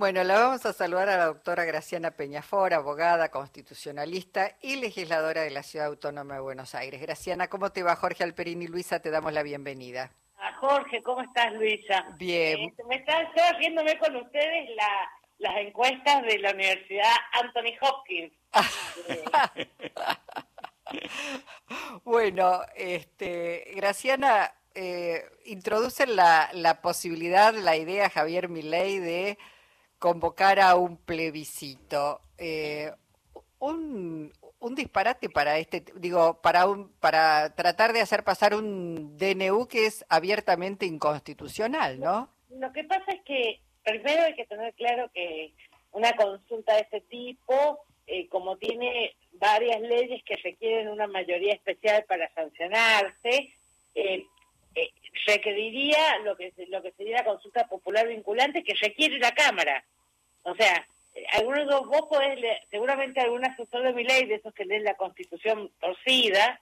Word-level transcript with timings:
Bueno, 0.00 0.24
la 0.24 0.38
vamos 0.38 0.64
a 0.64 0.72
saludar 0.72 1.10
a 1.10 1.18
la 1.18 1.26
doctora 1.26 1.66
Graciana 1.66 2.12
Peñafor, 2.12 2.72
abogada, 2.72 3.30
constitucionalista 3.30 4.56
y 4.62 4.76
legisladora 4.76 5.42
de 5.42 5.50
la 5.50 5.62
Ciudad 5.62 5.88
Autónoma 5.88 6.36
de 6.36 6.40
Buenos 6.40 6.74
Aires. 6.74 7.02
Graciana, 7.02 7.48
¿cómo 7.48 7.70
te 7.70 7.82
va? 7.82 7.96
Jorge 7.96 8.24
Alperín 8.24 8.62
y 8.62 8.66
Luisa, 8.66 9.00
te 9.00 9.10
damos 9.10 9.34
la 9.34 9.42
bienvenida. 9.42 10.10
A 10.38 10.54
Jorge, 10.54 11.02
¿cómo 11.02 11.20
estás, 11.20 11.52
Luisa? 11.52 12.06
Bien. 12.16 12.60
Eh, 12.60 12.74
me 12.88 12.96
están 12.96 13.26
haciéndome 13.26 13.98
con 13.98 14.16
ustedes 14.16 14.70
las 15.36 15.56
encuestas 15.58 16.22
de 16.22 16.38
la 16.38 16.52
Universidad 16.52 17.12
Anthony 17.34 17.76
Hopkins. 17.82 18.32
bueno, 22.04 22.62
este, 22.74 23.70
Graciana, 23.76 24.50
eh, 24.74 25.26
introduce 25.44 26.06
la, 26.06 26.48
la, 26.54 26.80
posibilidad, 26.80 27.52
la 27.52 27.76
idea 27.76 28.08
Javier 28.08 28.48
Milei 28.48 28.98
de 28.98 29.36
convocar 30.00 30.58
a 30.58 30.74
un 30.74 30.96
plebiscito. 30.96 32.22
Eh, 32.38 32.90
un, 33.60 34.32
un, 34.58 34.74
disparate 34.74 35.28
para 35.28 35.58
este, 35.58 35.84
digo, 35.96 36.40
para 36.40 36.66
un, 36.66 36.90
para 36.98 37.54
tratar 37.54 37.92
de 37.92 38.00
hacer 38.00 38.24
pasar 38.24 38.54
un 38.54 39.16
DNU 39.18 39.68
que 39.68 39.86
es 39.86 40.04
abiertamente 40.08 40.86
inconstitucional, 40.86 42.00
¿no? 42.00 42.30
Lo 42.48 42.72
que 42.72 42.82
pasa 42.84 43.12
es 43.12 43.20
que 43.24 43.60
primero 43.84 44.22
hay 44.22 44.34
que 44.34 44.46
tener 44.46 44.72
claro 44.74 45.10
que 45.12 45.52
una 45.92 46.12
consulta 46.14 46.74
de 46.74 46.80
este 46.80 47.02
tipo, 47.02 47.84
eh, 48.06 48.26
como 48.28 48.56
tiene 48.56 49.14
varias 49.32 49.82
leyes 49.82 50.22
que 50.24 50.36
requieren 50.36 50.88
una 50.88 51.06
mayoría 51.06 51.52
especial 51.52 52.04
para 52.08 52.32
sancionarse, 52.34 53.52
requeriría 55.26 56.18
lo 56.24 56.36
que 56.36 56.52
lo 56.68 56.82
que 56.82 56.92
sería 56.92 57.18
la 57.18 57.24
consulta 57.24 57.66
popular 57.66 58.06
vinculante 58.08 58.64
que 58.64 58.74
requiere 58.74 59.18
la 59.18 59.32
Cámara. 59.32 59.84
O 60.42 60.54
sea, 60.54 60.86
algunos 61.32 61.66
de 61.66 61.74
vos 61.74 62.06
podés 62.08 62.40
leer, 62.40 62.62
seguramente 62.70 63.20
algún 63.20 63.44
asesor 63.44 63.82
de 63.82 63.92
mi 63.92 64.04
ley, 64.04 64.26
de 64.26 64.36
esos 64.36 64.54
que 64.54 64.64
leen 64.64 64.84
la 64.84 64.94
Constitución 64.94 65.70
torcida, 65.80 66.60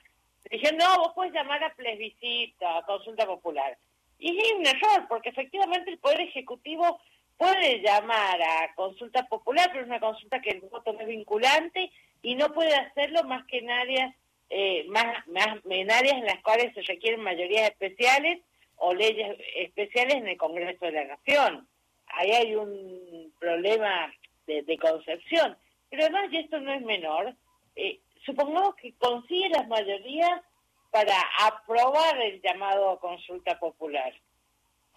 dijeron, 0.51 0.79
no, 0.79 0.99
vos 0.99 1.13
podés 1.15 1.33
llamar 1.33 1.63
a 1.63 1.75
plebiscita, 1.75 2.79
a 2.79 2.87
consulta 2.87 3.27
popular. 3.27 3.77
Y 4.19 4.37
es 4.37 4.53
un 4.53 4.67
error, 4.67 5.07
porque 5.09 5.29
efectivamente 5.29 5.91
el 5.91 5.99
Poder 5.99 6.23
Ejecutivo 6.23 7.01
puede 7.37 7.81
llamar 7.81 8.43
a 8.43 8.75
consulta 8.75 9.27
popular, 9.29 9.69
pero 9.71 9.83
es 9.83 9.87
una 9.87 10.01
consulta 10.01 10.41
que 10.41 10.51
el 10.51 10.61
voto 10.63 10.93
no 10.93 11.01
es 11.01 11.07
vinculante 11.07 11.93
y 12.23 12.35
no 12.35 12.53
puede 12.53 12.75
hacerlo 12.75 13.23
más 13.25 13.47
que 13.47 13.59
en 13.59 13.71
áreas 13.71 14.15
eh, 14.51 14.87
más, 14.89 15.27
más 15.29 15.59
en 15.69 15.91
áreas 15.91 16.17
en 16.17 16.25
las 16.25 16.41
cuales 16.43 16.73
se 16.75 16.81
requieren 16.83 17.21
mayorías 17.21 17.71
especiales 17.71 18.41
o 18.79 18.95
leyes 18.95 19.39
especiales 19.57 20.17
en 20.17 20.29
el 20.29 20.37
Congreso 20.37 20.87
de 20.87 20.93
la 20.93 21.05
Nación. 21.05 21.69
Ahí 22.09 22.31
hay 22.31 22.55
un 22.55 23.33
problema 23.39 24.13
de, 24.47 24.79
concepción. 24.79 25.57
Pero 25.91 26.05
además, 26.05 26.29
y 26.33 26.39
esto 26.39 26.59
no 26.61 26.73
es 26.73 26.83
menor, 26.83 27.35
eh, 27.77 28.01
supongamos 28.25 28.75
que 28.77 28.95
consigue 28.95 29.49
las 29.51 29.69
mayorías 29.69 30.43
para 30.91 31.15
aprobar 31.41 32.21
el 32.23 32.41
llamado 32.41 32.91
a 32.91 33.01
consulta 33.01 33.59
popular. 33.59 34.13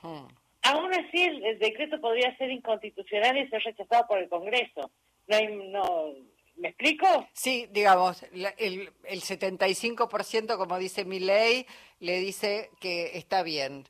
Hmm. 0.02 0.28
Aún 0.64 0.94
así, 0.94 1.24
el, 1.24 1.60
decreto 1.60 2.00
podría 2.00 2.36
ser 2.38 2.52
inconstitucional 2.52 3.38
y 3.38 3.48
ser 3.50 3.62
rechazado 3.64 4.08
por 4.08 4.20
el 4.20 4.30
Congreso. 4.30 4.92
No, 5.28 5.36
hay, 5.36 5.48
no 5.48 6.14
¿Me 6.56 6.70
explico? 6.70 7.28
Sí, 7.34 7.68
digamos, 7.72 8.24
el, 8.24 8.92
el 9.04 9.22
75%, 9.22 10.58
como 10.58 10.78
dice 10.78 11.06
mi 11.06 11.20
ley, 11.20 11.66
le 12.00 12.20
dice 12.20 12.70
que 12.80 13.18
está 13.18 13.44
bien, 13.44 13.88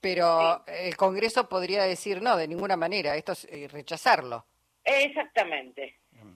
pero 0.00 0.64
el 0.66 0.96
Congreso 0.96 1.48
podría 1.48 1.84
decir 1.84 2.22
no, 2.22 2.36
de 2.36 2.48
ninguna 2.48 2.76
manera, 2.76 3.16
esto 3.16 3.32
es 3.32 3.44
eh, 3.46 3.68
rechazarlo. 3.68 4.44
Exactamente. 4.84 5.96
Mm, 6.12 6.34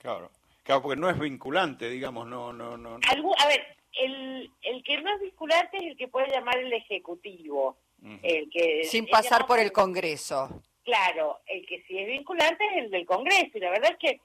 claro, 0.00 0.30
claro, 0.62 0.82
porque 0.82 1.00
no 1.00 1.10
es 1.10 1.18
vinculante, 1.18 1.88
digamos, 1.88 2.26
no, 2.26 2.52
no, 2.52 2.76
no. 2.76 2.98
a 3.38 3.46
ver, 3.46 3.76
el, 3.92 4.50
el 4.62 4.82
que 4.84 5.00
no 5.00 5.14
es 5.14 5.20
vinculante 5.20 5.78
es 5.78 5.84
el 5.84 5.96
que 5.96 6.08
puede 6.08 6.30
llamar 6.30 6.58
el 6.58 6.72
Ejecutivo. 6.72 7.76
el 8.22 8.48
que 8.50 8.84
Sin 8.84 9.06
pasar 9.06 9.46
por 9.46 9.58
el 9.58 9.72
Congreso. 9.72 10.62
Claro, 10.84 11.40
el 11.46 11.66
que 11.66 11.82
sí 11.82 11.98
es 11.98 12.06
vinculante 12.06 12.64
es 12.64 12.84
el 12.84 12.90
del 12.90 13.06
Congreso, 13.06 13.58
y 13.58 13.60
la 13.60 13.70
verdad 13.70 13.92
es 13.92 13.98
que 13.98 14.20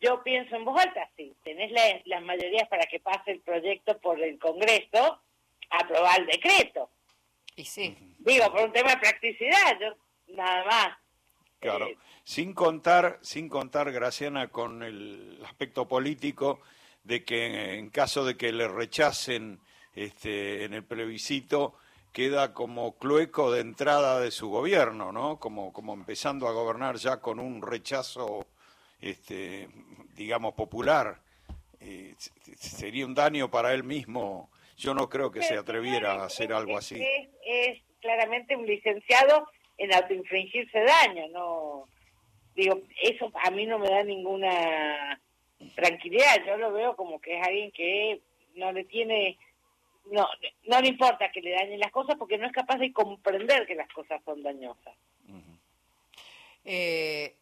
yo 0.00 0.22
pienso 0.22 0.56
en 0.56 0.64
voz 0.64 0.80
alta, 0.80 1.08
sí, 1.16 1.34
tenés 1.44 1.72
las 2.06 2.22
mayorías 2.22 2.68
para 2.68 2.86
que 2.86 3.00
pase 3.00 3.32
el 3.32 3.40
proyecto 3.40 3.98
por 3.98 4.20
el 4.20 4.38
Congreso, 4.38 5.20
aprobar 5.70 6.20
el 6.20 6.26
decreto. 6.26 6.90
Y 7.56 7.64
sí. 7.64 7.96
Digo, 8.18 8.50
por 8.50 8.62
un 8.62 8.72
tema 8.72 8.90
de 8.90 8.96
practicidad, 8.96 9.78
yo 9.80 9.94
nada 10.34 10.64
más. 10.64 10.98
Claro, 11.58 11.86
eh, 11.88 11.98
sin 12.24 12.54
contar, 12.54 13.18
sin 13.20 13.48
contar, 13.48 13.92
Graciana, 13.92 14.48
con 14.48 14.82
el 14.82 15.42
aspecto 15.44 15.86
político 15.86 16.60
de 17.04 17.24
que 17.24 17.74
en 17.74 17.90
caso 17.90 18.24
de 18.24 18.36
que 18.36 18.52
le 18.52 18.68
rechacen 18.68 19.60
este, 19.94 20.64
en 20.64 20.72
el 20.72 20.84
plebiscito, 20.84 21.74
queda 22.12 22.54
como 22.54 22.96
clueco 22.96 23.52
de 23.52 23.60
entrada 23.60 24.20
de 24.20 24.30
su 24.30 24.48
gobierno, 24.48 25.12
¿no? 25.12 25.38
Como, 25.38 25.72
como 25.72 25.92
empezando 25.92 26.48
a 26.48 26.52
gobernar 26.52 26.96
ya 26.96 27.20
con 27.20 27.38
un 27.38 27.60
rechazo 27.62 28.46
este, 29.00 29.68
digamos, 30.14 30.54
popular, 30.54 31.20
eh, 31.80 32.14
sería 32.56 33.06
un 33.06 33.14
daño 33.14 33.50
para 33.50 33.72
él 33.72 33.84
mismo. 33.84 34.50
Yo 34.76 34.94
no 34.94 35.08
creo 35.08 35.30
que 35.30 35.42
se 35.42 35.56
atreviera 35.56 36.12
a 36.12 36.24
hacer 36.24 36.52
algo 36.52 36.76
así. 36.76 37.02
Es, 37.44 37.82
claramente 38.00 38.56
un 38.56 38.66
licenciado 38.66 39.46
en 39.76 39.92
autoinfringirse 39.92 40.80
daño, 40.80 41.28
no 41.28 41.84
digo, 42.54 42.80
eso 43.02 43.30
a 43.44 43.50
mí 43.50 43.66
no 43.66 43.78
me 43.78 43.90
da 43.90 44.02
ninguna 44.02 45.20
tranquilidad, 45.74 46.42
yo 46.46 46.56
lo 46.56 46.72
veo 46.72 46.96
como 46.96 47.20
que 47.20 47.38
es 47.38 47.46
alguien 47.46 47.70
que 47.72 48.20
no 48.54 48.72
le 48.72 48.84
tiene 48.84 49.38
no 50.10 50.26
no 50.66 50.80
le 50.80 50.88
importa 50.88 51.30
que 51.30 51.42
le 51.42 51.52
dañen 51.52 51.78
las 51.78 51.92
cosas 51.92 52.16
porque 52.16 52.38
no 52.38 52.46
es 52.46 52.52
capaz 52.52 52.78
de 52.78 52.92
comprender 52.92 53.66
que 53.66 53.74
las 53.74 53.88
cosas 53.92 54.20
son 54.24 54.42
dañosas. 54.42 54.94
eh, 56.64 57.34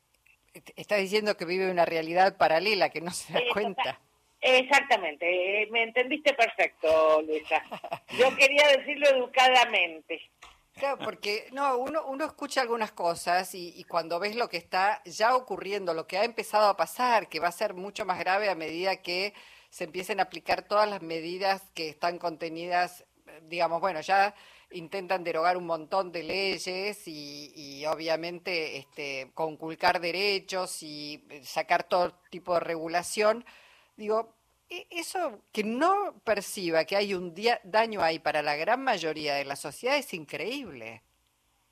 Estás 0.77 1.01
diciendo 1.01 1.37
que 1.37 1.45
vive 1.45 1.71
una 1.71 1.85
realidad 1.85 2.37
paralela 2.37 2.91
que 2.91 3.01
no 3.01 3.11
se 3.11 3.33
da 3.33 3.41
cuenta. 3.53 4.01
Exactamente, 4.41 5.67
me 5.71 5.83
entendiste 5.83 6.33
perfecto, 6.35 7.23
Luisa. 7.23 7.63
Yo 8.19 8.35
quería 8.37 8.69
decirlo 8.69 9.09
educadamente. 9.09 10.21
Claro, 10.75 10.99
porque 10.99 11.49
no, 11.51 11.77
uno, 11.79 12.05
uno 12.07 12.25
escucha 12.25 12.61
algunas 12.61 12.93
cosas 12.93 13.53
y, 13.57 13.73
y, 13.77 13.83
cuando 13.83 14.21
ves 14.21 14.37
lo 14.37 14.49
que 14.49 14.59
está 14.59 15.03
ya 15.05 15.35
ocurriendo, 15.35 15.93
lo 15.93 16.07
que 16.07 16.19
ha 16.19 16.25
empezado 16.25 16.69
a 16.69 16.77
pasar, 16.77 17.29
que 17.29 17.41
va 17.41 17.49
a 17.49 17.53
ser 17.53 17.75
mucho 17.75 18.05
más 18.05 18.21
grave 18.21 18.49
a 18.49 18.55
medida 18.55 19.03
que 19.03 19.35
se 19.71 19.85
empiecen 19.85 20.21
a 20.21 20.25
aplicar 20.25 20.63
todas 20.63 20.89
las 20.89 21.03
medidas 21.03 21.63
que 21.75 21.89
están 21.89 22.19
contenidas, 22.19 23.05
digamos, 23.49 23.81
bueno, 23.81 24.01
ya 24.01 24.37
intentan 24.71 25.25
derogar 25.25 25.57
un 25.57 25.67
montón 25.67 26.13
de 26.13 26.23
leyes 26.23 27.07
y, 27.07 27.85
obviamente 27.87 28.77
este, 28.79 29.31
conculcar 29.35 30.01
derechos 30.01 30.83
y 30.83 31.23
sacar 31.43 31.85
todo 31.85 32.15
tipo 32.31 32.55
de 32.55 32.61
regulación. 32.61 33.45
Digo, 33.97 34.35
e, 34.69 34.87
eso 34.91 35.43
que 35.53 35.65
no 35.65 36.21
perciba 36.25 36.85
que 36.85 36.97
hay 36.97 37.15
un 37.15 37.35
daño 37.65 38.03
ahí 38.03 38.19
para 38.19 38.43
la 38.43 38.57
gran 38.57 38.83
mayoría 38.83 39.35
de 39.35 39.45
la 39.45 39.57
sociedad 39.57 39.97
es 39.97 40.13
increíble. 40.13 41.03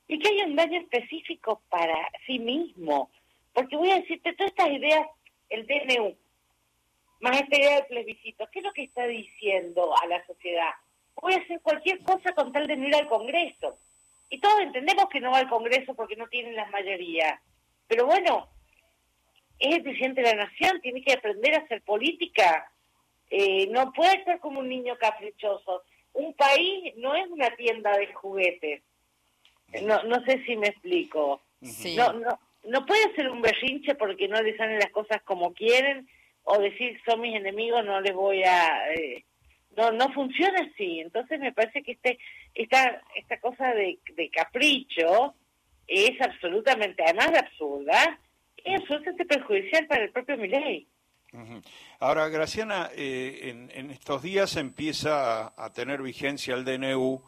Y 0.08 0.18
que 0.18 0.28
hay 0.28 0.42
un 0.42 0.56
daño 0.56 0.80
específico 0.80 1.60
para 1.68 2.10
sí 2.26 2.38
mismo. 2.38 3.10
Porque 3.52 3.76
voy 3.76 3.90
a 3.90 4.00
decirte, 4.00 4.34
todas 4.34 4.52
estas 4.52 4.68
ideas, 4.68 5.06
el 5.48 5.66
DNU, 5.66 6.14
más 7.20 7.40
esta 7.40 7.56
idea 7.58 7.76
del 7.76 7.86
plebiscito, 7.86 8.46
¿qué 8.52 8.58
es 8.60 8.64
lo 8.64 8.72
que 8.72 8.84
está 8.84 9.06
diciendo 9.06 9.94
a 10.02 10.06
la 10.06 10.24
sociedad? 10.26 10.70
Voy 11.21 11.34
a 11.34 11.38
hacer 11.38 11.60
cualquier 11.60 12.03
cosa 12.03 12.32
con 12.32 12.53
tal 12.53 12.66
de 12.66 12.77
no 12.77 12.88
ir 12.88 12.94
al 12.94 13.09
Congreso. 13.09 13.77
Y 14.28 14.38
todos 14.38 14.60
entendemos 14.60 15.06
que 15.10 15.21
no 15.21 15.31
va 15.31 15.38
al 15.38 15.49
Congreso 15.49 15.94
porque 15.94 16.16
no 16.16 16.27
tienen 16.28 16.56
la 16.56 16.66
mayoría. 16.66 17.41
Pero 17.87 18.06
bueno, 18.06 18.49
es 19.58 19.76
el 19.76 19.82
presidente 19.82 20.23
de 20.23 20.35
la 20.35 20.44
nación, 20.44 20.81
tiene 20.81 21.02
que 21.02 21.12
aprender 21.12 21.55
a 21.55 21.58
hacer 21.58 21.82
política. 21.82 22.70
Eh, 23.31 23.69
no 23.69 23.93
puede 23.93 24.23
ser 24.25 24.40
como 24.40 24.61
un 24.61 24.69
niño 24.69 24.96
caprichoso. 24.99 25.82
Un 26.12 26.35
país 26.35 26.94
no 26.96 27.14
es 27.14 27.26
una 27.29 27.55
tienda 27.56 27.96
de 27.96 28.12
juguetes. 28.12 28.82
No, 29.82 30.02
no 30.05 30.25
sé 30.25 30.43
si 30.44 30.56
me 30.56 30.69
explico. 30.69 31.43
No, 31.96 32.12
no, 32.12 32.38
no 32.64 32.87
puede 32.87 33.14
ser 33.14 33.29
un 33.31 33.43
berrinche 33.43 33.94
porque 33.94 34.29
no 34.29 34.40
le 34.43 34.56
salen 34.56 34.79
las 34.79 34.90
cosas 34.90 35.23
como 35.23 35.52
quieren 35.55 36.08
o 36.44 36.58
decir 36.58 37.00
son 37.05 37.20
mis 37.20 37.35
enemigos, 37.35 37.85
no 37.85 38.00
les 38.00 38.14
voy 38.14 38.44
a... 38.44 38.93
Eh, 38.93 39.25
no 39.76 39.93
no 39.93 40.12
funciona 40.12 40.61
así. 40.61 41.00
Entonces 41.00 41.38
me 41.40 41.52
parece 41.52 41.82
que 41.82 41.93
este 41.93 42.19
esta 42.55 43.02
esta 43.14 43.40
cosa 43.40 43.73
de, 43.75 43.99
capricho 44.32 45.34
es 45.87 46.20
absolutamente, 46.20 47.02
además 47.05 47.32
de 47.32 47.38
absurda, 47.38 48.20
es 48.56 48.81
absolutamente 48.81 49.25
perjudicial 49.25 49.87
para 49.87 50.05
el 50.05 50.11
propio 50.11 50.37
Milei. 50.37 50.87
Ahora, 52.00 52.28
Graciana, 52.28 52.90
eh, 52.96 53.69
en, 53.73 53.90
estos 53.90 54.23
días 54.23 54.56
empieza 54.56 55.52
a, 55.56 55.73
tener 55.73 56.00
vigencia 56.00 56.55
el 56.55 56.64
DNU 56.64 57.23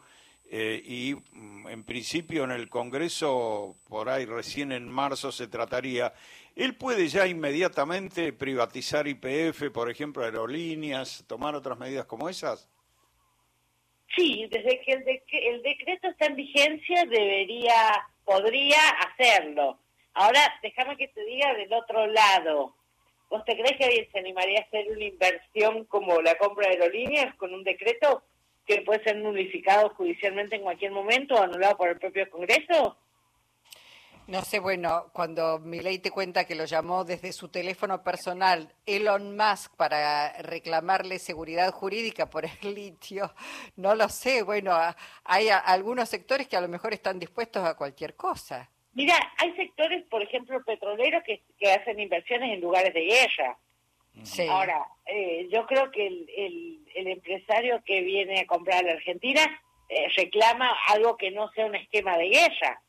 eh, 0.51 0.83
y 0.83 1.15
mm, 1.33 1.69
en 1.69 1.85
principio 1.85 2.45
en 2.45 2.53
el 2.53 2.69
Congreso, 2.69 3.77
por 3.89 4.09
ahí 4.09 4.25
recién 4.25 4.73
en 4.73 4.89
marzo 4.89 5.31
se 5.31 5.47
trataría. 5.47 6.15
¿Él 6.57 6.75
puede 6.75 7.09
ya 7.09 7.27
inmediatamente 7.27 8.33
privatizar 8.33 9.07
IPF, 9.07 9.71
por 9.73 9.91
ejemplo, 9.91 10.25
aerolíneas, 10.25 11.25
tomar 11.29 11.55
otras 11.55 11.79
medidas 11.79 12.07
como 12.07 12.29
esas? 12.29 12.69
Sí, 14.17 14.49
desde 14.51 14.81
que 14.81 14.93
el, 14.93 15.05
el 15.55 15.63
decreto 15.63 16.09
está 16.09 16.27
en 16.27 16.37
vigencia 16.37 17.05
debería, 17.05 18.07
podría 18.25 18.81
hacerlo. 19.07 19.79
Ahora, 20.15 20.41
déjame 20.63 20.97
que 20.97 21.09
te 21.09 21.25
diga 21.25 21.55
del 21.55 21.73
otro 21.73 22.07
lado. 22.07 22.75
¿Vos 23.31 23.45
te 23.45 23.55
crees 23.55 23.77
que 23.77 23.85
alguien 23.85 24.09
se 24.11 24.19
animaría 24.19 24.61
a 24.61 24.63
hacer 24.63 24.91
una 24.91 25.05
inversión 25.05 25.85
como 25.85 26.23
la 26.23 26.37
compra 26.39 26.69
de 26.69 26.75
aerolíneas 26.75 27.35
con 27.37 27.53
un 27.53 27.63
decreto 27.63 28.23
que 28.69 28.83
puede 28.83 29.03
ser 29.03 29.17
nulificado 29.17 29.89
judicialmente 29.91 30.57
en 30.57 30.63
cualquier 30.63 30.93
momento 30.93 31.35
o 31.35 31.43
anulado 31.43 31.77
por 31.79 31.89
el 31.89 31.99
propio 31.99 32.29
Congreso? 32.31 32.97
No 34.29 34.43
sé, 34.43 34.59
bueno, 34.59 35.07
cuando 35.15 35.59
Milei 35.59 36.01
te 36.01 36.11
cuenta 36.11 36.45
que 36.45 36.55
lo 36.55 36.67
llamó 36.67 37.03
desde 37.03 37.33
su 37.33 37.49
teléfono 37.49 38.05
personal 38.05 38.75
Elon 38.85 39.35
Musk 39.35 39.75
para 39.75 40.35
reclamarle 40.43 41.19
seguridad 41.19 41.73
jurídica 41.73 42.29
por 42.29 42.45
el 42.45 42.75
litio, 42.75 43.33
no 43.77 43.95
lo 43.95 44.11
sé. 44.11 44.43
Bueno, 44.43 44.77
hay 45.25 45.49
algunos 45.49 46.11
sectores 46.11 46.47
que 46.47 46.59
a 46.59 46.61
lo 46.61 46.69
mejor 46.69 46.93
están 46.93 47.19
dispuestos 47.19 47.65
a 47.65 47.75
cualquier 47.75 48.17
cosa. 48.17 48.69
Mira, 48.93 49.15
hay 49.39 49.55
sectores, 49.55 50.05
por 50.11 50.23
ejemplo, 50.23 50.63
petroleros 50.63 51.23
que, 51.25 51.73
hacen 51.73 51.99
inversiones 51.99 52.53
en 52.53 52.61
lugares 52.61 52.93
de 52.93 53.07
guerra. 53.07 53.57
Sí. 54.25 54.47
Ahora, 54.47 54.85
eh, 55.07 55.49
yo 55.51 55.65
creo 55.67 55.91
que 55.91 56.07
el, 56.07 56.29
el, 56.37 56.88
empresario 57.07 57.83
que 57.85 58.01
viene 58.03 58.41
a 58.41 58.47
comprar 58.47 58.79
a 58.79 58.89
la 58.89 58.93
Argentina 58.95 59.43
eh, 59.89 60.09
reclama 60.17 60.71
algo 60.89 61.17
que 61.17 61.31
no 61.31 61.51
sea 61.53 61.67
un 61.67 61.77
esquema 61.77 62.17
de 62.19 62.29
guerra. 62.29 62.83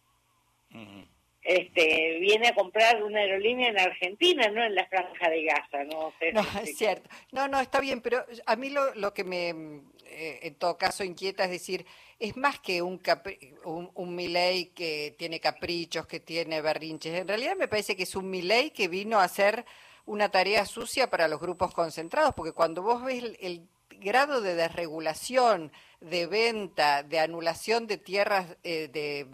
Este, 1.41 2.19
viene 2.19 2.49
a 2.49 2.53
comprar 2.53 3.01
una 3.01 3.21
aerolínea 3.21 3.69
en 3.69 3.79
Argentina, 3.79 4.49
no 4.49 4.63
en 4.63 4.75
la 4.75 4.85
franja 4.87 5.29
de 5.29 5.43
Gaza, 5.43 5.83
no 5.85 6.13
No, 6.33 6.41
es 6.61 6.77
cierto. 6.77 7.09
No, 7.31 7.47
no, 7.47 7.59
está 7.59 7.79
bien, 7.79 8.01
pero 8.01 8.23
a 8.45 8.55
mí 8.55 8.69
lo, 8.69 8.93
lo 8.95 9.13
que 9.13 9.23
me, 9.23 9.49
eh, 10.05 10.39
en 10.43 10.55
todo 10.55 10.77
caso, 10.77 11.03
inquieta 11.03 11.45
es 11.45 11.51
decir, 11.51 11.85
es 12.19 12.35
más 12.35 12.59
que 12.59 12.81
un, 12.81 13.01
un, 13.63 13.89
un 13.93 14.15
Milei 14.15 14.67
que 14.73 15.15
tiene 15.17 15.39
caprichos, 15.39 16.05
que 16.05 16.19
tiene 16.19 16.61
berrinches. 16.61 17.15
En 17.15 17.27
realidad 17.27 17.55
me 17.55 17.67
parece 17.67 17.95
que 17.95 18.03
es 18.03 18.15
un 18.15 18.29
Milei 18.29 18.71
que 18.71 18.87
vino 18.87 19.19
a 19.19 19.23
hacer 19.23 19.65
una 20.05 20.29
tarea 20.29 20.65
sucia 20.65 21.09
para 21.09 21.27
los 21.27 21.39
grupos 21.39 21.73
concentrados, 21.73 22.33
porque 22.35 22.51
cuando 22.51 22.81
vos 22.81 23.03
ves 23.03 23.23
el, 23.39 23.67
grado 23.99 24.41
de 24.41 24.55
desregulación, 24.55 25.71
de 26.01 26.27
venta, 26.27 27.03
de 27.03 27.19
anulación 27.19 27.87
de 27.87 27.97
tierras, 27.97 28.57
eh, 28.63 28.87
de 28.87 29.27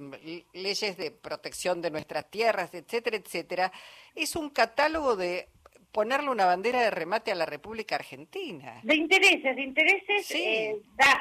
leyes 0.54 0.98
de 0.98 1.12
protección 1.12 1.82
de 1.82 1.92
nuestras 1.92 2.30
tierras, 2.30 2.74
etcétera, 2.74 3.18
etcétera, 3.18 3.72
es 4.16 4.36
un 4.36 4.50
catálogo 4.50 5.16
de 5.16 5.48
ponerle 5.92 6.30
una 6.30 6.46
bandera 6.46 6.82
de 6.82 6.92
remate 6.92 7.32
a 7.32 7.36
la 7.36 7.46
República 7.46 7.96
Argentina. 7.96 8.82
De 8.84 8.96
intereses, 8.96 9.56
de 9.56 9.62
intereses, 9.62 10.26
sí. 10.26 10.44
eh, 10.44 10.76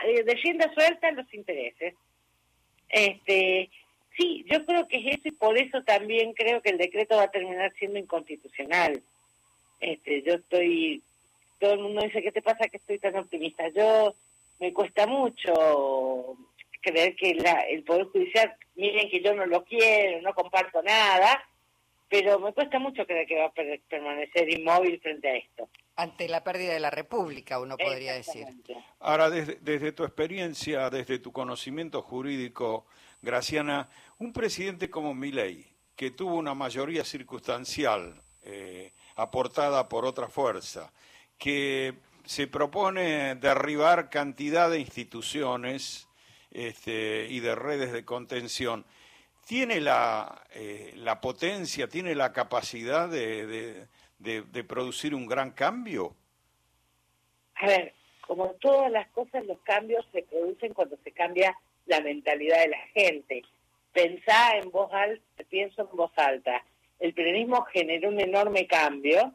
eh 0.07 0.25
de 0.25 0.35
rienda 0.35 0.73
suelta 0.75 1.13
los 1.13 1.33
intereses. 1.33 1.95
Este, 2.89 3.71
sí, 4.17 4.45
yo 4.51 4.65
creo 4.67 4.89
que 4.89 4.97
es 4.97 5.19
eso 5.19 5.29
y 5.29 5.33
por 5.33 5.57
eso 5.59 5.83
también 5.85 6.33
creo 6.33 6.61
que 6.61 6.71
el 6.71 6.79
decreto 6.79 7.17
va 7.17 7.25
a 7.25 7.31
terminar 7.31 7.73
siendo 7.79 7.99
inconstitucional. 7.99 9.03
Este, 9.81 10.23
yo 10.23 10.35
estoy, 10.35 11.03
todo 11.59 11.73
el 11.75 11.81
mundo 11.81 12.03
dice, 12.03 12.23
¿qué 12.23 12.33
te 12.33 12.43
pasa 12.43 12.69
que 12.69 12.77
estoy 12.77 12.99
tan 12.99 13.17
optimista? 13.17 13.69
Yo 13.69 14.15
me 14.61 14.73
cuesta 14.73 15.07
mucho 15.07 16.37
creer 16.81 17.17
que 17.17 17.35
la, 17.35 17.61
el 17.63 17.83
Poder 17.83 18.07
Judicial, 18.07 18.55
miren 18.77 19.09
que 19.11 19.23
yo 19.23 19.35
no 19.35 19.47
lo 19.47 19.65
quiero, 19.65 20.21
no 20.23 20.35
comparto 20.35 20.83
nada, 20.83 21.43
pero 22.09 22.39
me 22.39 22.53
cuesta 22.53 22.79
mucho 22.79 23.07
creer 23.07 23.27
que 23.27 23.39
va 23.39 23.47
a 23.47 23.53
permanecer 23.89 24.51
inmóvil 24.51 25.01
frente 25.01 25.29
a 25.29 25.37
esto. 25.37 25.69
Ante 25.97 26.29
la 26.29 26.45
pérdida 26.45 26.73
de 26.73 26.81
la 26.81 26.91
República, 26.91 27.59
uno 27.59 27.77
podría 27.77 28.15
decir. 28.15 28.47
Ahora, 29.01 29.31
desde, 29.31 29.59
desde, 29.61 29.93
tu 29.93 30.05
experiencia, 30.05 30.91
desde 30.91 31.19
tu 31.19 31.33
conocimiento 31.33 32.03
jurídico, 32.03 32.87
Graciana, 33.23 33.89
un 34.19 34.33
presidente 34.33 34.91
como 34.91 35.15
Milei, 35.15 35.67
que 35.97 36.11
tuvo 36.11 36.35
una 36.37 36.55
mayoría 36.55 37.05
circunstancial 37.05 38.21
eh, 38.43 38.93
aportada 39.17 39.89
por 39.89 40.05
otra 40.05 40.29
fuerza, 40.29 40.93
que 41.39 41.95
se 42.25 42.47
propone 42.47 43.35
derribar 43.37 44.09
cantidad 44.11 44.71
de 44.71 44.81
instituciones 44.81 46.09
este, 46.51 47.27
y 47.29 47.41
de 47.41 47.55
redes 47.55 47.93
de 47.93 48.05
contención, 48.05 48.85
tiene 49.47 49.81
la, 49.81 50.43
eh, 50.55 50.93
la 50.97 51.21
potencia, 51.21 51.89
tiene 51.89 52.15
la 52.15 52.33
capacidad 52.33 53.09
de, 53.09 53.87
de, 54.19 54.65
producir 54.65 55.15
un 55.15 55.27
gran 55.27 55.51
cambio? 55.51 56.17
A 57.57 57.67
ver, 57.67 57.95
como 58.27 58.53
todas 58.55 58.91
las 58.91 59.09
cosas, 59.09 59.45
los 59.47 59.59
cambios 59.61 60.07
se 60.13 60.23
producen 60.23 60.73
cuando 60.73 60.97
se 61.05 61.13
cambia 61.13 61.57
la 61.87 62.01
mentalidad 62.01 62.61
de 62.61 62.69
la 62.69 62.81
gente. 62.95 63.43
Pensá 63.93 64.57
en 64.57 64.71
voz 64.71 64.93
alta, 64.93 65.45
pienso 65.49 65.83
en 65.83 65.97
voz 65.97 66.13
alta. 66.17 66.65
El 66.99 67.13
peronismo 67.13 67.63
generó 67.65 68.09
un 68.09 68.21
enorme 68.21 68.67
cambio 68.67 69.35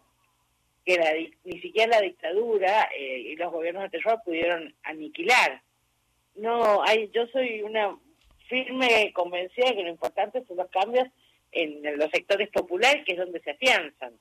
que 0.89 0.97
la, 0.97 1.13
ni 1.43 1.61
siquiera 1.61 1.99
la 1.99 2.01
dictadura 2.01 2.89
eh, 2.97 3.19
y 3.19 3.35
los 3.35 3.51
gobiernos 3.51 3.83
de 3.83 3.89
terror 3.89 4.19
pudieron 4.25 4.73
aniquilar. 4.81 5.61
No, 6.33 6.81
hay, 6.81 7.11
yo 7.13 7.27
soy 7.27 7.61
una 7.61 7.95
firme 8.47 9.11
convencida 9.13 9.67
de 9.67 9.75
que 9.75 9.83
lo 9.83 9.89
importante 9.89 10.43
son 10.47 10.57
los 10.57 10.71
cambios 10.71 11.07
en 11.51 11.83
los 11.95 12.09
sectores 12.09 12.49
populares, 12.49 13.05
que 13.05 13.11
es 13.11 13.19
donde 13.19 13.39
se 13.41 13.51
afianzan. 13.51 14.13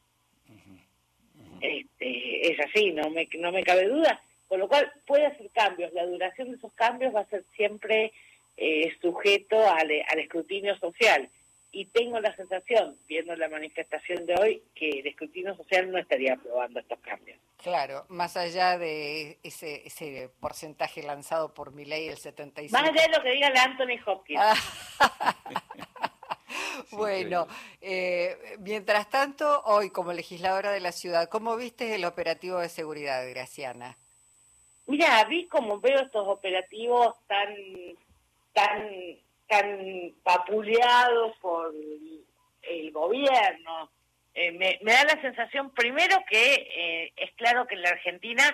Este, 1.62 2.53
es 2.53 2.61
así, 2.61 2.93
no 2.93 3.09
me, 3.09 3.26
no 3.38 3.50
me 3.50 3.62
cabe 3.62 3.88
duda. 3.88 4.23
Con 4.47 4.61
lo 4.61 4.69
cual 4.69 4.93
puede 5.06 5.25
hacer 5.25 5.49
cambios. 5.50 5.94
La 5.94 6.05
duración 6.05 6.50
de 6.50 6.56
esos 6.59 6.75
cambios 6.75 7.14
va 7.14 7.21
a 7.21 7.31
ser 7.31 7.44
siempre 7.56 8.12
eh, 8.59 8.93
sujeto 9.00 9.59
al, 9.59 9.91
al 10.06 10.19
escrutinio 10.19 10.76
social. 10.79 11.31
Y 11.70 11.85
tengo 11.87 12.19
la 12.20 12.35
sensación, 12.35 12.97
viendo 13.06 13.37
la 13.37 13.49
manifestación 13.49 14.25
de 14.25 14.35
hoy, 14.41 14.62
que 14.75 14.88
el 14.88 15.06
escrutinio 15.06 15.55
social 15.55 15.91
no 15.91 15.99
estaría 15.99 16.35
aprobando 16.35 16.81
estos 16.81 16.99
cambios. 17.00 17.38
Claro, 17.62 18.06
más 18.09 18.37
allá 18.37 18.79
de 18.79 19.38
ese, 19.43 19.87
ese 19.87 20.31
porcentaje 20.41 21.03
lanzado 21.03 21.53
por 21.53 21.73
mi 21.73 21.85
ley, 21.85 22.09
el 22.09 22.17
75%. 22.17 22.70
Más 22.70 22.85
allá 22.85 23.03
de 23.03 23.17
lo 23.17 23.23
que 23.23 23.32
diga 23.32 23.50
la 23.50 23.65
Anthony 23.65 24.00
Hopkins. 24.06 24.41
bueno, 26.93 27.47
eh, 27.81 28.56
mientras 28.61 29.11
tanto, 29.11 29.62
hoy 29.64 29.91
como 29.91 30.12
legisladora 30.12 30.71
de 30.71 30.81
la 30.81 30.93
ciudad, 30.93 31.28
¿cómo 31.28 31.57
viste 31.57 31.95
el 31.95 32.04
operativo 32.04 32.61
de 32.61 32.69
seguridad, 32.69 33.28
Graciana? 33.28 33.99
Mira, 34.87 35.23
vi 35.25 35.47
como 35.49 35.81
veo 35.81 36.00
estos 36.00 36.26
operativos 36.26 37.14
tan, 37.26 37.54
tan, 38.54 38.88
tan 39.49 40.14
papuleados 40.23 41.37
por 41.40 41.75
el 42.62 42.93
gobierno, 42.93 43.90
eh, 44.40 44.52
me, 44.52 44.93
da 44.93 45.02
la 45.02 45.21
sensación, 45.21 45.71
primero, 45.75 46.17
que 46.31 46.55
eh, 46.55 47.12
es 47.17 47.33
claro 47.35 47.67
que 47.67 47.75
en 47.75 47.83
la 47.83 47.90
Argentina 47.90 48.45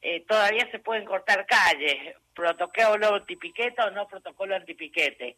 eh, 0.00 0.24
todavía 0.26 0.66
se 0.70 0.78
pueden 0.78 1.04
cortar 1.04 1.44
calles, 1.44 2.14
protocolo 2.34 3.16
antipiquete 3.16 3.82
o 3.82 3.90
no 3.90 4.08
protocolo 4.08 4.54
antipiquete. 4.54 5.36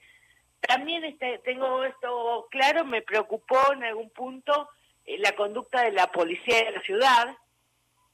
También 0.61 1.05
este, 1.05 1.39
tengo 1.39 1.83
esto 1.83 2.47
claro, 2.49 2.85
me 2.85 3.03
preocupó 3.03 3.73
en 3.73 3.83
algún 3.83 4.11
punto 4.11 4.69
la 5.05 5.33
conducta 5.33 5.83
de 5.83 5.91
la 5.91 6.13
policía 6.13 6.65
de 6.65 6.73
la 6.73 6.83
ciudad. 6.83 7.37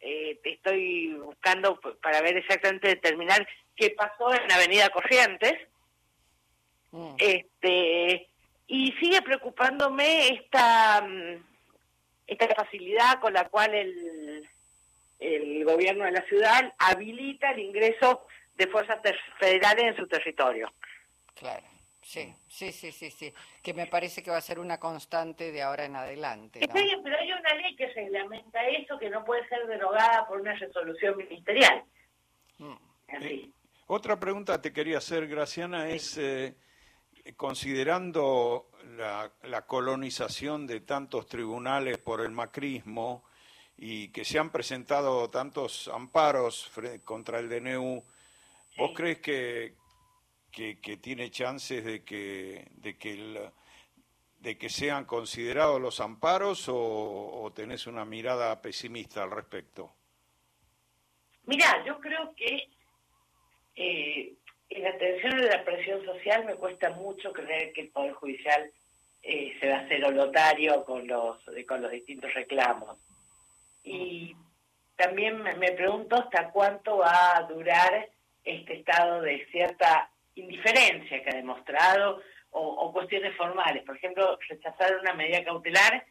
estoy 0.00 1.12
buscando 1.14 1.78
para 2.00 2.22
ver 2.22 2.38
exactamente, 2.38 2.88
determinar 2.88 3.46
qué 3.76 3.90
pasó 3.90 4.32
en 4.32 4.50
Avenida 4.52 4.88
Corrientes. 4.88 5.54
Mm. 6.94 7.16
Este, 7.18 8.28
y 8.68 8.92
sigue 9.00 9.20
preocupándome 9.22 10.28
esta 10.28 11.02
mm, 11.02 11.44
esta 12.28 12.54
facilidad 12.54 13.20
con 13.20 13.32
la 13.32 13.48
cual 13.48 13.74
el, 13.74 14.48
el 15.18 15.64
gobierno 15.64 16.04
de 16.04 16.12
la 16.12 16.24
ciudad 16.26 16.72
habilita 16.78 17.50
el 17.50 17.58
ingreso 17.58 18.26
de 18.54 18.68
fuerzas 18.68 19.00
federales 19.40 19.86
en 19.86 19.96
su 19.96 20.06
territorio. 20.06 20.72
Claro. 21.34 21.66
Sí, 22.00 22.32
sí, 22.48 22.70
sí, 22.70 22.92
sí, 22.92 23.10
sí, 23.10 23.34
que 23.62 23.74
me 23.74 23.86
parece 23.86 24.22
que 24.22 24.30
va 24.30 24.36
a 24.36 24.42
ser 24.42 24.58
una 24.58 24.78
constante 24.78 25.50
de 25.50 25.62
ahora 25.62 25.86
en 25.86 25.96
adelante. 25.96 26.60
¿no? 26.60 26.74
pero 27.02 27.18
hay 27.18 27.32
una 27.32 27.54
ley 27.54 27.74
que 27.76 27.86
reglamenta 27.88 28.62
eso 28.68 28.98
que 28.98 29.08
no 29.08 29.24
puede 29.24 29.48
ser 29.48 29.66
derogada 29.66 30.26
por 30.28 30.38
una 30.38 30.54
resolución 30.54 31.16
ministerial. 31.16 31.82
Mm. 32.58 32.74
Eh, 33.20 33.48
otra 33.86 34.20
pregunta 34.20 34.60
te 34.60 34.72
quería 34.72 34.98
hacer, 34.98 35.26
Graciana, 35.26 35.88
es 35.88 36.18
eh, 36.18 36.54
considerando 37.36 38.70
la, 38.96 39.66
colonización 39.66 40.66
de 40.66 40.80
tantos 40.80 41.26
tribunales 41.26 41.98
por 41.98 42.20
el 42.20 42.30
macrismo 42.30 43.24
y 43.76 44.08
que 44.08 44.24
se 44.24 44.38
han 44.38 44.50
presentado 44.50 45.30
tantos 45.30 45.88
amparos 45.88 46.70
contra 47.04 47.38
el 47.38 47.48
DNU, 47.48 48.04
¿vos 48.76 48.90
crees 48.94 49.18
que, 49.18 49.74
que, 50.52 50.78
que 50.80 50.96
tiene 50.98 51.30
chances 51.30 51.84
de 51.84 52.04
que, 52.04 52.68
de 52.76 52.96
que 52.96 53.12
el, 53.12 53.52
de 54.44 54.58
que 54.58 54.68
sean 54.68 55.06
considerados 55.06 55.80
los 55.80 56.00
amparos 56.00 56.66
o, 56.68 57.50
tenés 57.54 57.86
una 57.86 58.04
mirada 58.04 58.60
pesimista 58.60 59.22
al 59.22 59.30
respecto? 59.30 59.94
Mira, 61.46 61.82
yo 61.84 61.98
creo 61.98 62.34
que 62.34 62.68
eh, 63.74 64.34
en 64.70 64.86
atención 64.86 65.34
a 65.34 65.56
la 65.56 65.64
presión 65.64 66.04
social 66.04 66.44
me 66.44 66.54
cuesta 66.54 66.90
mucho 66.90 67.32
creer 67.32 67.72
que 67.72 67.82
el 67.82 67.88
Poder 67.88 68.12
Judicial 68.12 68.70
eh, 69.22 69.56
se 69.60 69.68
va 69.68 69.76
a 69.76 69.80
hacer 69.80 70.04
olotario 70.04 70.84
con 70.84 71.06
los, 71.06 71.38
con 71.66 71.82
los 71.82 71.90
distintos 71.90 72.32
reclamos. 72.34 72.98
Y 73.82 74.34
también 74.96 75.42
me 75.42 75.72
pregunto 75.72 76.16
hasta 76.16 76.50
cuánto 76.50 76.98
va 76.98 77.36
a 77.36 77.42
durar 77.42 78.08
este 78.44 78.74
estado 78.74 79.22
de 79.22 79.46
cierta 79.50 80.10
indiferencia 80.34 81.22
que 81.22 81.30
ha 81.30 81.36
demostrado 81.36 82.20
o, 82.50 82.92
cuestiones 82.92 83.36
formales. 83.36 83.82
Por 83.82 83.96
ejemplo, 83.96 84.38
rechazar 84.48 84.96
una 85.00 85.12
medida 85.14 85.44
cautelar 85.44 86.04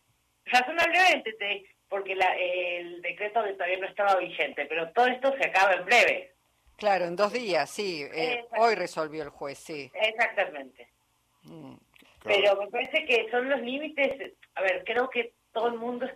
razonablemente, 0.46 1.66
porque 1.88 2.14
el 2.14 3.02
decreto 3.02 3.42
todavía 3.54 3.78
no 3.78 3.88
estaba 3.88 4.18
vigente, 4.18 4.66
pero 4.66 4.92
todo 4.92 5.08
esto 5.08 5.34
se 5.38 5.48
acaba 5.48 5.74
en 5.74 5.86
breve. 5.86 6.33
Claro, 6.77 7.06
en 7.06 7.15
dos 7.15 7.34
días, 7.34 7.70
sí. 7.70 8.06
Eh, 8.13 8.46
hoy 8.58 8.75
resolvió 8.75 9.24
el 9.24 9.30
juez, 9.30 9.58
sí. 9.58 9.92
Exactamente. 9.94 10.88
Mm, 11.44 11.75
pero 12.24 12.56
me 12.58 12.68
parece 12.68 13.06
que 13.06 13.30
son 13.30 13.50
los 13.50 13.62
límites. 13.62 14.34
A 14.56 14.62
ver, 14.62 14.84
creo 14.86 15.10
que 15.10 15.34
todo 15.51 15.68
el 15.68 15.75
mundo, 15.75 16.10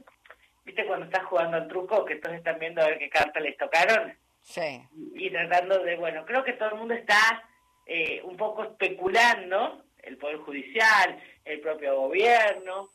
viste, 0.65 0.85
cuando 0.85 1.05
estás 1.05 1.25
jugando 1.25 1.57
al 1.57 1.67
truco, 1.67 2.05
que 2.05 2.15
todos 2.15 2.35
están 2.35 2.59
viendo 2.59 2.81
a 2.81 2.87
ver 2.87 2.99
qué 2.99 3.09
carta 3.09 3.39
les 3.39 3.57
tocaron. 3.57 4.13
Sí. 4.41 4.81
Y 5.15 5.29
tratando 5.29 5.83
de, 5.83 5.95
bueno, 5.97 6.25
creo 6.25 6.43
que 6.43 6.53
todo 6.53 6.69
el 6.69 6.75
mundo 6.75 6.93
está 6.93 7.43
eh, 7.85 8.21
un 8.23 8.37
poco 8.37 8.63
especulando 8.63 9.83
el 10.03 10.17
Poder 10.17 10.37
Judicial, 10.37 11.21
el 11.43 11.59
propio 11.59 11.97
gobierno, 11.97 12.89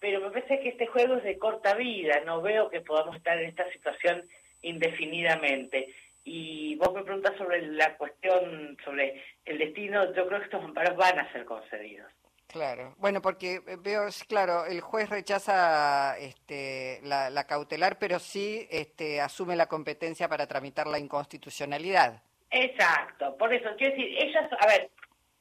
pero 0.00 0.20
me 0.20 0.30
parece 0.30 0.60
que 0.60 0.70
este 0.70 0.86
juego 0.86 1.16
es 1.16 1.24
de 1.24 1.38
corta 1.38 1.74
vida, 1.74 2.20
no 2.24 2.42
veo 2.42 2.70
que 2.70 2.80
podamos 2.80 3.16
estar 3.16 3.38
en 3.38 3.48
esta 3.48 3.70
situación 3.70 4.22
indefinidamente. 4.62 5.94
Y 6.24 6.76
vos 6.76 6.92
me 6.94 7.02
preguntas 7.02 7.36
sobre 7.36 7.60
la 7.66 7.96
cuestión, 7.96 8.76
sobre 8.84 9.22
el 9.44 9.58
destino, 9.58 10.06
yo 10.14 10.26
creo 10.26 10.38
que 10.40 10.46
estos 10.46 10.64
amparos 10.64 10.96
van 10.96 11.18
a 11.18 11.32
ser 11.32 11.44
concedidos. 11.44 12.10
Claro, 12.46 12.94
bueno, 12.98 13.20
porque 13.20 13.60
veo, 13.82 14.02
claro, 14.28 14.64
el 14.64 14.80
juez 14.80 15.10
rechaza 15.10 16.16
este, 16.18 17.00
la, 17.02 17.28
la 17.28 17.46
cautelar, 17.46 17.98
pero 17.98 18.18
sí 18.18 18.66
este, 18.70 19.20
asume 19.20 19.56
la 19.56 19.66
competencia 19.66 20.28
para 20.28 20.46
tramitar 20.46 20.86
la 20.86 20.98
inconstitucionalidad. 20.98 22.22
Exacto, 22.50 23.36
por 23.36 23.52
eso, 23.52 23.70
quiero 23.76 23.96
decir, 23.96 24.16
ellas, 24.18 24.48
a 24.60 24.66
ver, 24.68 24.90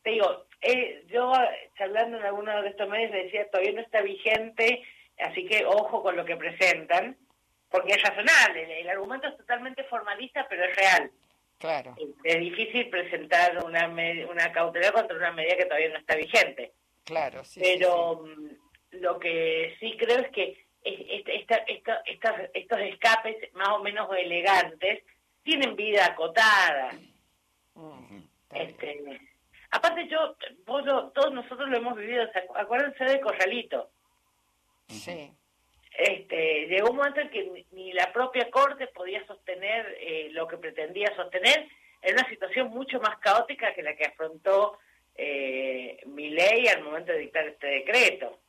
te 0.01 0.09
digo, 0.09 0.45
eh, 0.61 1.05
yo 1.07 1.31
charlando 1.77 2.17
en 2.17 2.23
alguno 2.23 2.61
de 2.61 2.69
estos 2.69 2.89
medios 2.89 3.11
decía, 3.11 3.47
todavía 3.51 3.73
no 3.73 3.81
está 3.81 4.01
vigente, 4.01 4.81
así 5.19 5.45
que 5.45 5.65
ojo 5.65 6.01
con 6.01 6.15
lo 6.15 6.25
que 6.25 6.35
presentan, 6.35 7.15
porque 7.73 7.93
es 7.93 8.03
razonable, 8.03 8.81
el, 8.81 8.87
argumento 8.87 9.27
es 9.27 9.35
totalmente 9.35 9.83
formalista, 9.85 10.45
pero 10.47 10.63
es 10.63 10.75
real. 10.75 11.11
Claro. 11.57 11.95
Es 12.23 12.39
difícil 12.39 12.87
presentar 12.87 13.65
una, 13.65 13.87
una 13.87 14.51
cautelar 14.51 14.93
contra 14.93 15.17
una 15.17 15.31
medida 15.31 15.57
que 15.57 15.65
todavía 15.65 15.89
no 15.89 15.97
está 15.97 16.15
vigente. 16.15 16.73
Claro, 17.03 17.43
sí. 17.43 17.61
Pero 17.63 18.21
mm, 18.23 18.99
lo 19.01 19.17
que 19.17 19.75
sí 19.79 19.97
creo 19.97 20.19
es 20.19 20.29
que 20.29 20.67
esta, 20.83 21.55
estos 22.53 22.79
escapes 22.79 23.37
más 23.53 23.69
o 23.69 23.79
menos 23.79 24.07
elegantes 24.15 25.03
tienen 25.41 25.75
vida 25.75 26.05
acotada. 26.05 26.91
este, 28.53 29.19
Aparte 29.71 30.07
yo, 30.09 30.35
vos 30.67 30.83
todos 31.15 31.33
nosotros 31.33 31.67
lo 31.69 31.77
hemos 31.77 31.95
vivido, 31.95 32.23
acuérdense 32.53 33.03
del 33.03 33.19
corralito. 33.19 33.89
Sí. 34.89 35.33
Este, 35.97 36.67
llegó 36.67 36.89
un 36.89 36.97
momento 36.97 37.21
en 37.21 37.29
que 37.29 37.65
ni 37.71 37.93
la 37.93 38.11
propia 38.11 38.49
corte 38.49 38.87
podía 38.87 39.25
sostener 39.27 39.97
eh, 39.99 40.29
lo 40.31 40.47
que 40.47 40.57
pretendía 40.57 41.15
sostener 41.15 41.67
en 42.01 42.13
una 42.15 42.27
situación 42.29 42.69
mucho 42.69 42.99
más 42.99 43.17
caótica 43.19 43.73
que 43.73 43.83
la 43.83 43.95
que 43.95 44.05
afrontó 44.05 44.79
eh, 45.15 45.97
mi 46.07 46.29
ley 46.29 46.67
al 46.67 46.83
momento 46.83 47.11
de 47.11 47.19
dictar 47.19 47.47
este 47.47 47.67
decreto. 47.67 48.39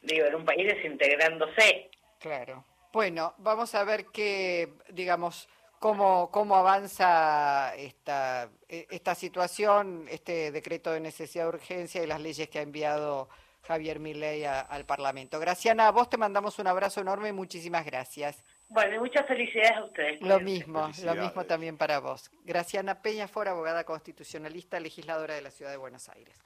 Digo, 0.00 0.26
en 0.26 0.34
un 0.34 0.44
país 0.44 0.66
desintegrándose. 0.66 1.90
Claro. 2.18 2.64
Bueno, 2.92 3.34
vamos 3.38 3.74
a 3.74 3.84
ver 3.84 4.06
qué, 4.06 4.68
digamos, 4.88 5.48
cómo, 5.78 6.30
cómo 6.30 6.56
avanza 6.56 7.74
esta, 7.76 8.50
e, 8.68 8.86
esta 8.90 9.14
situación, 9.14 10.06
este 10.10 10.50
decreto 10.50 10.92
de 10.92 11.00
necesidad 11.00 11.44
de 11.44 11.50
urgencia 11.50 12.02
y 12.02 12.06
las 12.06 12.20
leyes 12.20 12.48
que 12.48 12.58
ha 12.58 12.62
enviado 12.62 13.28
Javier 13.68 14.00
Milei 14.00 14.46
al 14.46 14.86
Parlamento. 14.86 15.38
Graciana, 15.38 15.88
a 15.88 15.90
vos 15.90 16.08
te 16.08 16.16
mandamos 16.16 16.58
un 16.58 16.66
abrazo 16.66 17.02
enorme 17.02 17.28
y 17.28 17.32
muchísimas 17.32 17.84
gracias. 17.84 18.42
Bueno, 18.68 18.96
y 18.96 18.98
muchas 18.98 19.26
felicidades 19.26 19.76
a 19.76 19.84
ustedes. 19.84 20.22
Lo 20.22 20.40
mismo, 20.40 20.88
lo 21.04 21.14
mismo 21.14 21.44
también 21.44 21.76
para 21.76 21.98
vos. 22.00 22.30
Graciana 22.44 23.02
Peña 23.02 23.28
Fora, 23.28 23.50
abogada 23.50 23.84
constitucionalista, 23.84 24.80
legisladora 24.80 25.34
de 25.34 25.42
la 25.42 25.50
Ciudad 25.50 25.70
de 25.70 25.76
Buenos 25.76 26.08
Aires. 26.08 26.42